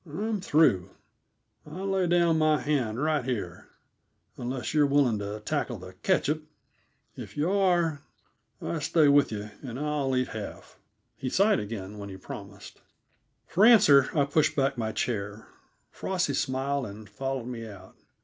I'm 0.03 0.41
through. 0.41 0.89
I 1.63 1.81
lay 1.81 2.07
down 2.07 2.39
my 2.39 2.59
hand 2.59 2.99
right 3.03 3.23
here 3.23 3.69
unless 4.35 4.73
you're 4.73 4.87
willing 4.87 5.19
to 5.19 5.41
tackle 5.41 5.77
the 5.77 5.93
ketchup. 5.93 6.43
If 7.15 7.37
you 7.37 7.51
are, 7.51 8.01
I 8.59 8.79
stay 8.79 9.09
with 9.09 9.31
you, 9.31 9.51
and 9.61 9.79
I'll 9.79 10.15
eat 10.17 10.29
half." 10.29 10.79
He 11.17 11.29
sighed 11.29 11.59
again 11.59 11.99
when 11.99 12.09
he 12.09 12.17
promised. 12.17 12.81
For 13.45 13.63
answer 13.63 14.09
I 14.17 14.25
pushed 14.25 14.55
back 14.55 14.75
my 14.75 14.91
chair. 14.91 15.47
Frosty 15.91 16.33
smiled 16.33 16.87
and 16.87 17.07
followed 17.07 17.45
me 17.45 17.67
out. 17.67 17.95